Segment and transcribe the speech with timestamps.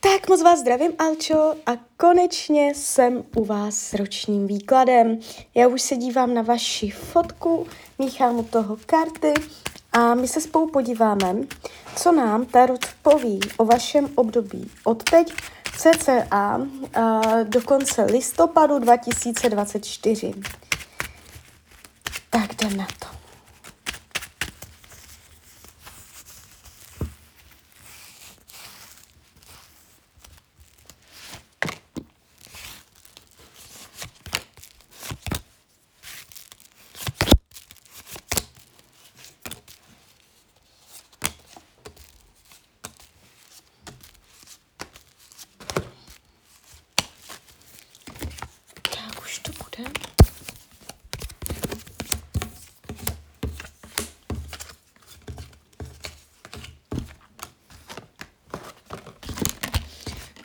[0.00, 5.18] Tak moc vás zdravím, Alčo, a konečně jsem u vás s ročním výkladem.
[5.54, 7.66] Já už se dívám na vaši fotku,
[7.98, 9.34] míchám u toho karty
[9.92, 11.34] a my se spolu podíváme,
[11.96, 15.32] co nám Tarot poví o vašem období od teď
[15.78, 16.66] cca
[17.44, 20.34] do konce listopadu 2024.
[22.30, 23.15] Tak jdem na to.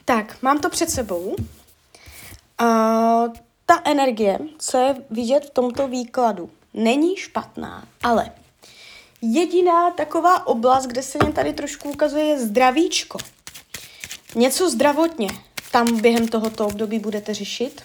[0.05, 1.35] Tak, mám to před sebou.
[2.57, 2.65] A
[3.65, 8.31] ta energie, co je vidět v tomto výkladu, není špatná, ale
[9.21, 13.17] jediná taková oblast, kde se mě tady trošku ukazuje, je zdravíčko.
[14.35, 15.29] Něco zdravotně
[15.71, 17.81] tam během tohoto období budete řešit.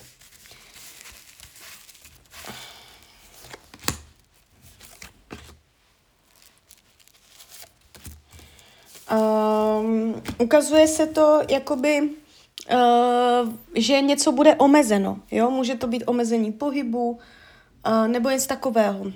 [9.10, 15.18] Um, ukazuje se to jakoby, uh, že něco bude omezeno.
[15.30, 15.50] Jo?
[15.50, 19.06] Může to být omezení pohybu uh, nebo něco takového.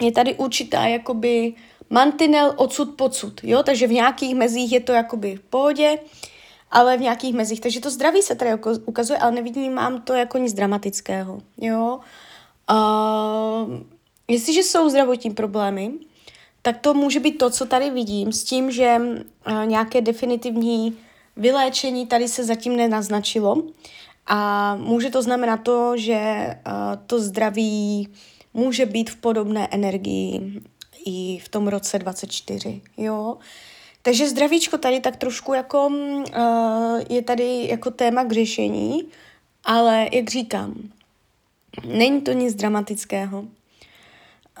[0.00, 1.54] Je tady určitá jakoby
[1.90, 3.62] mantinel odsud pocud, jo?
[3.62, 5.98] takže v nějakých mezích je to jakoby v pohodě,
[6.70, 7.60] ale v nějakých mezích.
[7.60, 8.50] Takže to zdraví se tady
[8.86, 11.40] ukazuje, ale nevidím, mám to jako nic dramatického.
[11.56, 12.00] Jo?
[12.70, 13.80] Uh,
[14.28, 15.92] jestliže jsou zdravotní problémy,
[16.66, 20.96] tak to může být to, co tady vidím, s tím, že uh, nějaké definitivní
[21.36, 23.62] vyléčení tady se zatím nenaznačilo.
[24.26, 26.72] A může to znamenat to, že uh,
[27.06, 28.08] to zdraví
[28.54, 30.60] může být v podobné energii
[31.06, 33.36] i v tom roce 24, jo.
[34.02, 36.24] Takže zdravíčko tady tak trošku jako uh,
[37.08, 39.08] je tady jako téma k řešení,
[39.64, 40.74] ale jak říkám,
[41.84, 43.40] není to nic dramatického.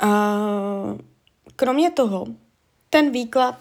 [0.02, 0.98] Uh,
[1.56, 2.26] kromě toho,
[2.90, 3.58] ten výklad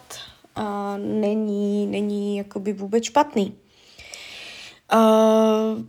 [0.58, 0.64] uh,
[0.98, 3.58] není, není jakoby vůbec špatný.
[4.94, 5.82] Uh,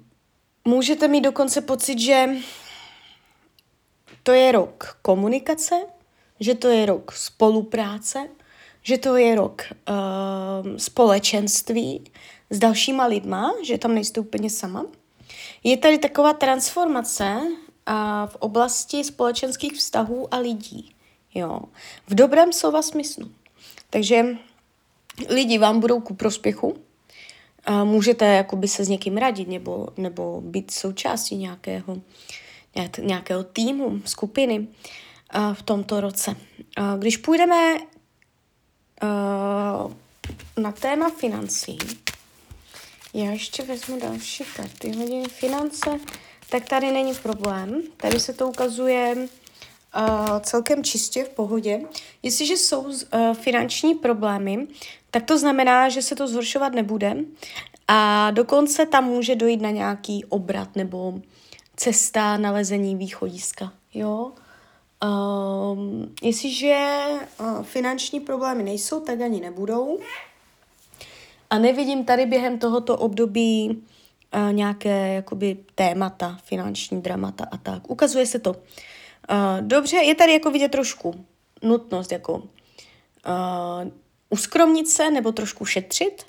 [0.65, 2.29] můžete mít dokonce pocit, že
[4.23, 5.75] to je rok komunikace,
[6.41, 8.29] že to je rok spolupráce,
[8.83, 12.05] že to je rok uh, společenství
[12.51, 14.87] s dalšíma lidma, že tam nejste úplně sama.
[15.65, 17.95] Je tady taková transformace uh,
[18.27, 20.96] v oblasti společenských vztahů a lidí.
[21.37, 21.61] Jo.
[22.07, 23.31] V dobrém slova smyslu.
[23.91, 24.25] Takže
[25.29, 26.77] lidi vám budou ku prospěchu,
[27.65, 31.97] a můžete jakoby se s někým radit nebo, nebo být součástí nějakého,
[32.99, 34.69] nějakého týmu, skupiny
[35.31, 36.37] a v tomto roce.
[36.77, 37.77] A když půjdeme
[39.01, 39.89] a,
[40.57, 41.79] na téma financí,
[43.15, 45.91] já ještě vezmu další karty, hodím finance,
[46.51, 47.83] tak tady není problém.
[47.97, 49.29] Tady se to ukazuje
[49.99, 51.81] uh, celkem čistě v pohodě.
[52.23, 52.93] Jestliže jsou uh,
[53.33, 54.67] finanční problémy,
[55.11, 57.17] tak to znamená, že se to zhoršovat nebude
[57.89, 61.15] a dokonce tam může dojít na nějaký obrat nebo
[61.77, 63.73] cesta nalezení východiska.
[63.95, 64.33] Jo?
[65.05, 67.05] Um, jestliže
[67.41, 69.99] uh, finanční problémy nejsou, tak ani nebudou.
[71.51, 73.83] A nevidím tady během tohoto období
[74.53, 77.91] nějaké jakoby témata, finanční dramata a tak.
[77.91, 78.57] Ukazuje se to
[79.31, 81.25] Uh, dobře, je tady jako vidět trošku
[81.63, 82.43] nutnost jako uh,
[84.31, 86.27] uskromnit se nebo trošku šetřit,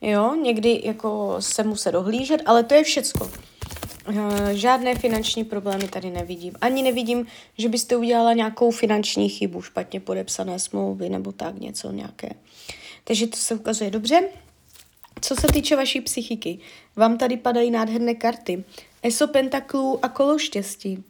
[0.00, 3.30] jo, někdy jako se muset dohlížet, ale to je všecko.
[4.08, 6.54] Uh, žádné finanční problémy tady nevidím.
[6.60, 7.26] Ani nevidím,
[7.58, 12.30] že byste udělala nějakou finanční chybu, špatně podepsané smlouvy nebo tak něco nějaké.
[13.04, 14.28] Takže to se ukazuje dobře.
[15.20, 16.58] Co se týče vaší psychiky,
[16.96, 18.64] vám tady padají nádherné karty.
[19.02, 21.04] Eso pentaklů a kolo štěstí.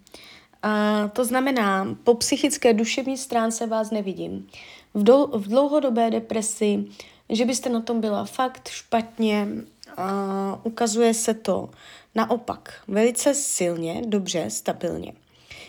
[0.62, 4.46] A to znamená, po psychické duševní stránce vás nevidím.
[4.94, 6.84] V, do, v dlouhodobé depresi,
[7.31, 9.49] že byste na tom byla fakt špatně,
[9.96, 11.70] a ukazuje se to
[12.14, 15.12] naopak velice silně, dobře, stabilně.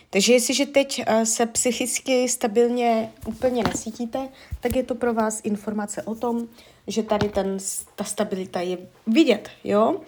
[0.09, 6.15] Takže jestliže teď se psychicky stabilně úplně nesítíte, tak je to pro vás informace o
[6.15, 6.47] tom,
[6.87, 7.57] že tady ten,
[7.95, 8.77] ta stabilita je
[9.07, 10.01] vidět, jo?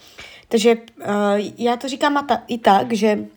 [0.47, 0.77] Takže
[1.57, 3.27] já to říkám i tak, že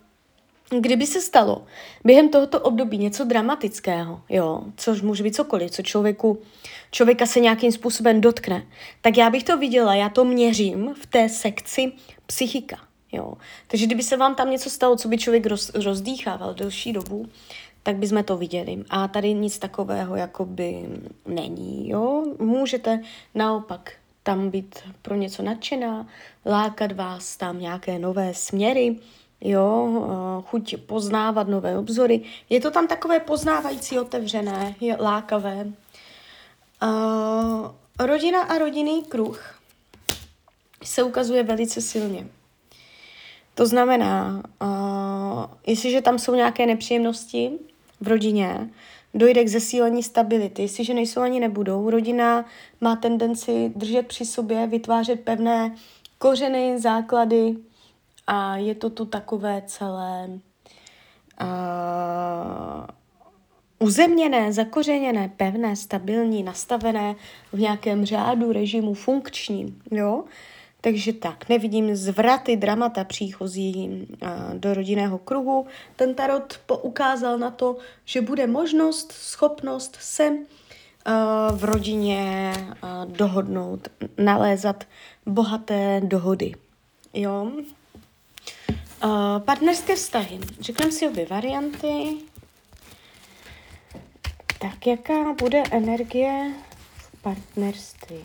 [0.80, 1.64] Kdyby se stalo
[2.04, 6.42] během tohoto období něco dramatického, jo, což může být cokoliv, co člověku,
[6.90, 8.66] člověka se nějakým způsobem dotkne,
[9.00, 11.92] tak já bych to viděla, já to měřím v té sekci
[12.26, 12.76] psychika.
[13.12, 13.34] Jo.
[13.66, 17.28] Takže kdyby se vám tam něco stalo, co by člověk roz, rozdýchával delší dobu,
[17.82, 18.84] tak bychom to viděli.
[18.90, 20.88] A tady nic takového jakoby
[21.26, 21.90] není.
[21.90, 22.24] Jo.
[22.38, 23.00] Můžete
[23.34, 23.92] naopak
[24.22, 26.06] tam být pro něco nadšená,
[26.46, 28.96] lákat vás tam nějaké nové směry,
[29.44, 32.20] jo, eh, chuť poznávat nové obzory.
[32.50, 35.66] Je to tam takové poznávající, otevřené, je lákavé.
[36.82, 39.54] Uh, rodina a rodinný kruh
[40.84, 42.26] se ukazuje velice silně.
[43.54, 47.50] To znamená, uh, jestliže tam jsou nějaké nepříjemnosti
[48.00, 48.70] v rodině,
[49.14, 50.62] dojde k zesílení stability.
[50.62, 52.44] Jestliže nejsou ani nebudou, rodina
[52.80, 55.74] má tendenci držet při sobě, vytvářet pevné
[56.18, 57.56] kořeny, základy
[58.26, 60.28] a je to tu takové celé
[61.42, 62.86] uh,
[63.78, 67.16] uzemněné, zakořeněné, pevné, stabilní, nastavené
[67.52, 69.82] v nějakém řádu, režimu funkčním.
[69.90, 70.24] Jo?
[70.80, 75.66] Takže tak, nevidím zvraty, dramata příchozí uh, do rodinného kruhu.
[75.96, 80.32] Ten tarot poukázal na to, že bude možnost, schopnost se
[81.54, 82.52] v rodině
[83.04, 83.88] dohodnout,
[84.18, 84.84] nalézat
[85.26, 86.52] bohaté dohody.
[87.14, 87.52] Jo?
[89.04, 90.38] Uh, partnerské vztahy.
[90.60, 92.16] Řekneme si obě varianty.
[94.60, 96.52] Tak, jaká bude energie
[96.96, 98.24] v partnerství?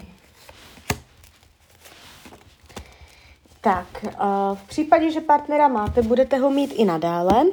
[3.61, 4.09] Tak, uh,
[4.57, 7.45] v případě, že partnera máte, budete ho mít i nadále.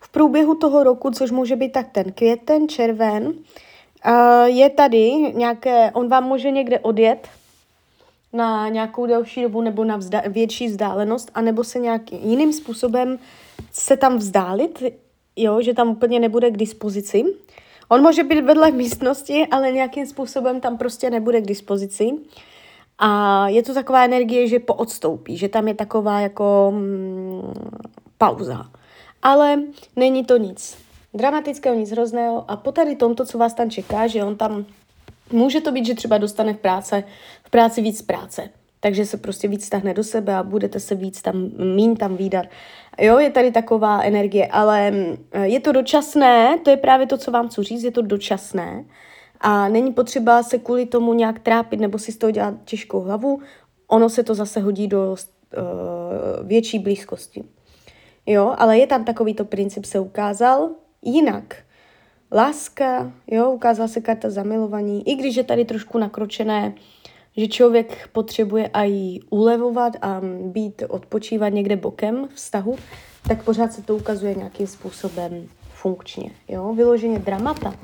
[0.00, 5.90] V průběhu toho roku, což může být tak ten květen, červen, uh, je tady nějaké,
[5.90, 7.28] on vám může někde odjet,
[8.34, 13.18] na nějakou delší dobu nebo na vzda- větší vzdálenost, anebo se nějakým jiným způsobem
[13.72, 14.82] se tam vzdálit,
[15.36, 17.24] jo, že tam úplně nebude k dispozici.
[17.88, 22.10] On může být vedle místnosti, ale nějakým způsobem tam prostě nebude k dispozici.
[22.98, 27.52] A je to taková energie, že poodstoupí, že tam je taková jako mm,
[28.18, 28.66] pauza.
[29.22, 29.62] Ale
[29.96, 30.78] není to nic
[31.14, 32.50] dramatického, nic hrozného.
[32.50, 34.64] A po tady tomto, co vás tam čeká, že on tam
[35.34, 37.04] Může to být, že třeba dostane v, práce,
[37.44, 38.48] v práci víc práce,
[38.80, 42.46] takže se prostě víc stahne do sebe a budete se víc tam, mín tam výdat.
[43.00, 47.30] Jo, je tady taková energie, ale mm, je to dočasné, to je právě to, co
[47.30, 48.84] vám chci říct, je to dočasné
[49.40, 53.40] a není potřeba se kvůli tomu nějak trápit nebo si z toho dělat těžkou hlavu,
[53.88, 57.44] ono se to zase hodí do uh, větší blízkosti.
[58.26, 60.70] Jo, ale je tam takovýto princip se ukázal.
[61.02, 61.56] Jinak,
[62.34, 66.74] láska, jo, ukázala se karta zamilovaní, i když je tady trošku nakročené,
[67.36, 72.76] že člověk potřebuje i ulevovat a být, odpočívat někde bokem vztahu,
[73.28, 77.74] tak pořád se to ukazuje nějakým způsobem funkčně, jo, vyloženě dramata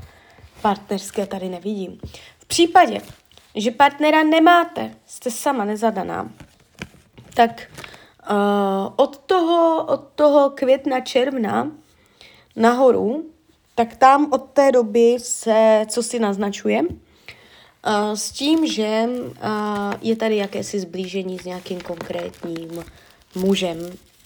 [0.63, 2.01] partnerské tady nevidím.
[2.39, 3.01] V případě,
[3.55, 6.33] že partnera nemáte, jste sama nezadaná,
[7.35, 7.71] tak
[8.31, 8.37] uh,
[8.97, 11.71] od, toho, od toho května, června
[12.57, 13.25] nahoru
[13.75, 20.17] tak tam od té doby se co si naznačuje, uh, s tím, že uh, je
[20.17, 22.85] tady jakési zblížení s nějakým konkrétním
[23.35, 23.79] mužem.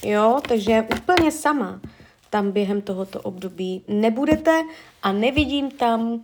[0.03, 1.81] Jo, takže úplně sama
[2.31, 4.63] tam během tohoto období nebudete
[5.03, 6.21] a nevidím tam uh,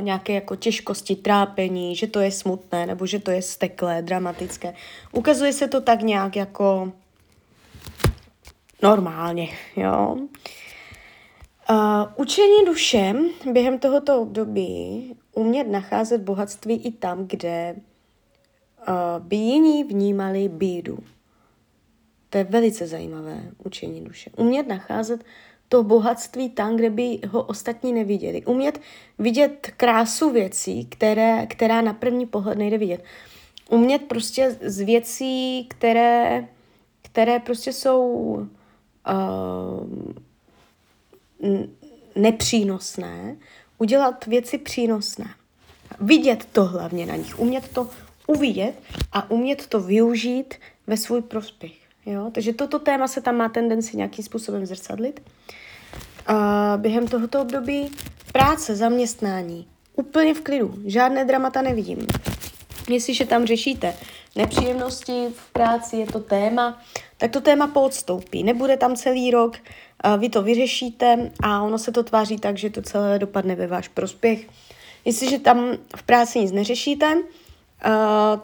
[0.00, 4.74] nějaké jako těžkosti, trápení, že to je smutné nebo že to je steklé, dramatické.
[5.12, 6.92] Ukazuje se to tak nějak jako
[8.82, 10.16] normálně, jo.
[10.18, 10.26] Uh,
[12.16, 13.14] učení duše
[13.52, 20.98] během tohoto období umět nacházet bohatství i tam, kde uh, by jiní vnímali bídu.
[22.30, 24.30] To je velice zajímavé učení duše.
[24.36, 25.24] Umět nacházet
[25.68, 28.44] to bohatství tam, kde by ho ostatní neviděli.
[28.44, 28.80] Umět
[29.18, 33.04] vidět krásu věcí, které, která na první pohled nejde vidět.
[33.70, 36.48] Umět prostě z věcí, které,
[37.02, 38.46] které prostě jsou uh,
[42.14, 43.36] nepřínosné,
[43.78, 45.26] udělat věci přínosné.
[46.00, 47.90] Vidět to hlavně na nich, umět to
[48.26, 48.74] uvidět
[49.12, 50.54] a umět to využít
[50.86, 51.72] ve svůj prospěch.
[52.06, 52.30] Jo?
[52.34, 55.20] Takže toto téma se tam má tendenci nějakým způsobem zrcadlit.
[56.26, 57.90] A během tohoto období
[58.32, 62.06] práce, zaměstnání, úplně v klidu, žádné dramata nevidím.
[62.92, 63.94] Jestliže tam řešíte
[64.36, 66.82] nepříjemnosti v práci, je to téma,
[67.18, 68.42] tak to téma poodstoupí.
[68.42, 69.56] Nebude tam celý rok,
[70.18, 73.88] vy to vyřešíte a ono se to tváří tak, že to celé dopadne ve váš
[73.88, 74.46] prospěch.
[75.04, 77.22] Jestliže tam v práci nic neřešíte,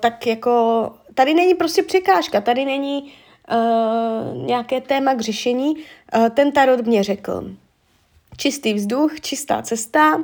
[0.00, 3.12] tak jako tady není prostě překážka, tady není
[4.34, 5.76] nějaké téma k řešení,
[6.34, 7.50] ten tarot mě řekl,
[8.36, 10.18] čistý vzduch, čistá cesta,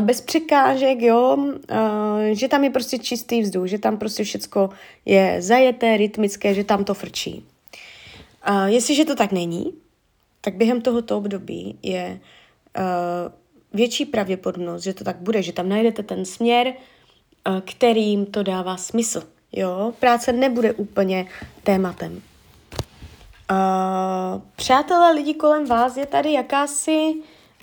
[0.00, 1.38] bez překážek, jo,
[2.32, 4.70] že tam je prostě čistý vzduch, že tam prostě všecko
[5.04, 7.44] je zajeté, rytmické, že tam to frčí.
[8.66, 9.72] Jestliže to tak není,
[10.40, 12.20] tak během tohoto období je
[13.72, 16.72] větší pravděpodobnost, že to tak bude, že tam najdete ten směr,
[17.64, 19.22] kterým to dává smysl.
[19.52, 21.26] Jo, práce nebude úplně
[21.62, 22.22] tématem.
[23.50, 27.14] Uh, přátelé, lidi kolem vás, je tady jakási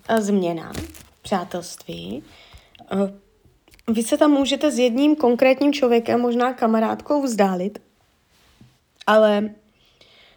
[0.10, 0.72] uh, změna
[1.22, 2.24] přátelství.
[2.94, 3.10] Uh,
[3.94, 7.82] vy se tam můžete s jedním konkrétním člověkem, možná kamarádkou, vzdálit,
[9.08, 9.50] ale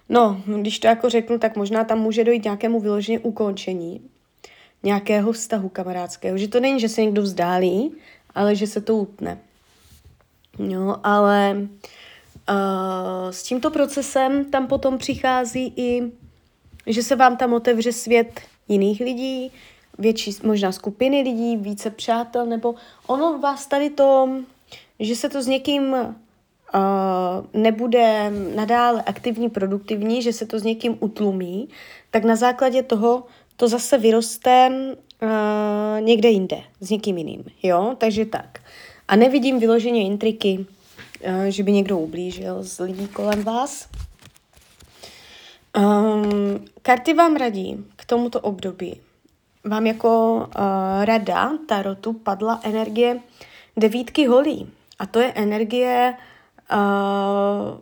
[0.08, 4.10] no, když to jako řeknu, tak možná tam může dojít nějakému vyloženě ukončení
[4.82, 6.38] nějakého vztahu kamarádského.
[6.38, 7.94] Že to není, že se někdo vzdálí,
[8.34, 9.38] ale že se to utne.
[10.58, 16.02] Jo, ale uh, s tímto procesem tam potom přichází i,
[16.86, 19.52] že se vám tam otevře svět jiných lidí,
[19.98, 22.74] větší možná skupiny lidí, více přátel, nebo
[23.06, 24.28] ono vás tady to,
[25.00, 26.80] že se to s někým uh,
[27.52, 31.68] nebude nadále aktivní, produktivní, že se to s někým utlumí,
[32.10, 33.24] tak na základě toho
[33.56, 34.70] to zase vyroste
[35.22, 38.60] uh, někde jinde, s někým jiným, jo, takže tak.
[39.08, 40.66] A nevidím vyloženě intriky,
[41.26, 43.88] uh, že by někdo ublížil z lidí kolem vás.
[45.78, 49.00] Um, karty vám radí k tomuto období.
[49.64, 53.20] Vám jako uh, rada Tarotu padla energie
[53.76, 54.70] devítky holí.
[54.98, 56.14] A to je energie,
[56.72, 57.78] uh,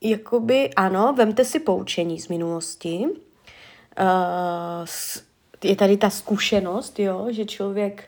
[0.00, 3.06] jakoby, ano, vemte si poučení z minulosti.
[4.00, 4.86] Uh,
[5.64, 8.04] je tady ta zkušenost, jo, že člověk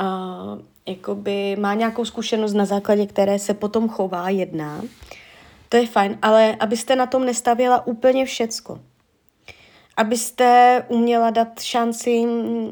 [0.00, 4.82] uh, jakoby má nějakou zkušenost, na základě které se potom chová, jedná.
[5.68, 8.80] To je fajn, ale abyste na tom nestavěla úplně všecko.
[9.98, 12.70] Abyste uměla dát šanci uh,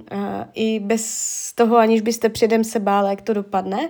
[0.55, 3.89] i bez toho, aniž byste předem se bála, jak to dopadne,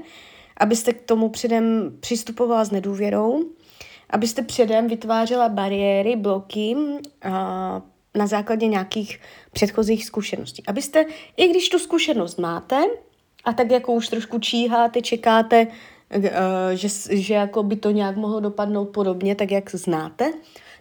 [0.56, 3.44] abyste k tomu předem přistupovala s nedůvěrou,
[4.10, 7.32] abyste předem vytvářela bariéry, bloky, uh,
[8.14, 9.20] na základě nějakých
[9.52, 10.62] předchozích zkušeností.
[10.66, 11.04] Abyste,
[11.36, 12.82] i když tu zkušenost máte,
[13.44, 15.66] a tak jako už trošku číháte, čekáte,
[16.16, 16.22] uh,
[16.74, 20.32] že, že jako by to nějak mohlo dopadnout podobně, tak jak znáte,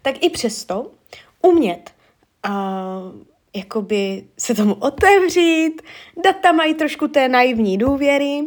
[0.02, 0.92] tak i přesto
[1.42, 1.95] umět
[2.50, 3.22] uh,
[3.56, 5.82] jakoby se tomu otevřít,
[6.24, 8.42] dát tam mají trošku té naivní důvěry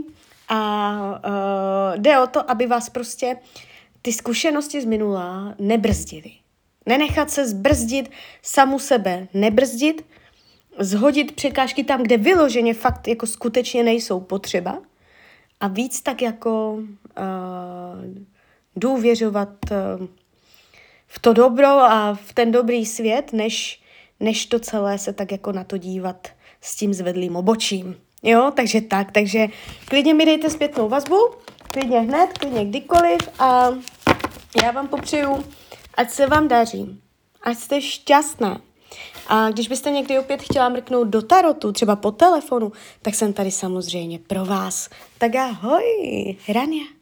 [0.49, 3.37] a uh, jde o to, aby vás prostě
[4.03, 6.31] ty zkušenosti z minula nebrzdily.
[6.87, 8.11] Nenechat se zbrzdit
[8.43, 10.05] samu sebe, nebrzdit,
[10.79, 14.83] zhodit překážky tam, kde vyloženě fakt jako skutečně nejsou potřeba
[15.61, 16.85] a víc tak jako uh,
[18.77, 20.07] důvěřovat uh,
[21.07, 23.83] v to dobro a v ten dobrý svět, než,
[24.21, 26.29] než to celé se tak jako na to dívat
[26.61, 27.97] s tím zvedlým obočím.
[28.23, 29.47] Jo, takže tak, takže
[29.85, 31.17] klidně mi dejte zpětnou vazbu,
[31.71, 33.71] klidně hned, klidně kdykoliv a
[34.63, 35.45] já vám popřeju,
[35.95, 37.01] ať se vám daří,
[37.43, 38.61] ať jste šťastná,
[39.29, 42.73] a když byste někdy opět chtěla mrknout do tarotu, třeba po telefonu,
[43.03, 44.89] tak jsem tady samozřejmě pro vás.
[45.19, 46.98] Tak ahoj, Rania.